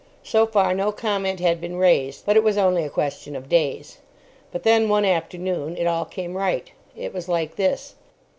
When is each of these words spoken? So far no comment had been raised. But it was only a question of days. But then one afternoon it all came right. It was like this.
So 0.23 0.47
far 0.47 0.73
no 0.73 0.91
comment 0.91 1.39
had 1.41 1.61
been 1.61 1.75
raised. 1.75 2.25
But 2.25 2.35
it 2.35 2.41
was 2.41 2.57
only 2.57 2.83
a 2.83 2.89
question 2.89 3.35
of 3.35 3.47
days. 3.47 3.99
But 4.51 4.63
then 4.63 4.89
one 4.89 5.05
afternoon 5.05 5.77
it 5.77 5.85
all 5.85 6.05
came 6.05 6.35
right. 6.35 6.71
It 6.95 7.13
was 7.13 7.29
like 7.29 7.55
this. 7.55 7.93